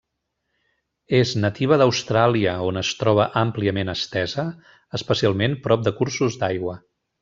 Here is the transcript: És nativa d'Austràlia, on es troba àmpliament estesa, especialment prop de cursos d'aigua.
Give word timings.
És 1.17 1.33
nativa 1.43 1.77
d'Austràlia, 1.81 2.55
on 2.71 2.83
es 2.83 2.91
troba 3.03 3.29
àmpliament 3.45 3.95
estesa, 3.97 4.49
especialment 5.03 5.59
prop 5.69 5.89
de 5.91 5.99
cursos 6.03 6.45
d'aigua. 6.45 6.81